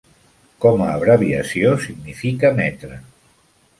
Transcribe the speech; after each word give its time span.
Com 0.65 0.81
a 0.85 0.87
abreviació, 0.93 1.75
significa 1.85 2.51
metre. 2.63 2.99